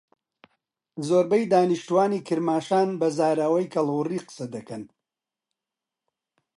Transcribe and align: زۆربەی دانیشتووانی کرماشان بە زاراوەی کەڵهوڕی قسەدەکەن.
زۆربەی 1.07 1.49
دانیشتووانی 1.51 2.25
کرماشان 2.27 2.89
بە 2.99 3.07
زاراوەی 3.17 3.71
کەڵهوڕی 3.73 4.23
قسەدەکەن. 4.27 4.83